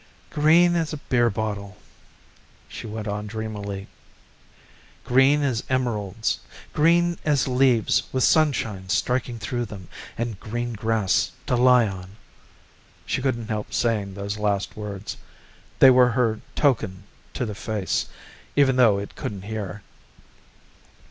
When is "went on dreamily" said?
2.87-3.85